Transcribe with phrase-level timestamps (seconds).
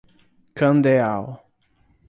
[0.57, 1.37] Candeal